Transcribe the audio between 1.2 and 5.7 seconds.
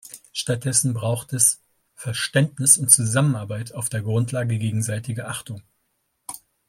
es Verständnis und Zusammenarbeit auf der Grundlage gegenseitiger Achtung.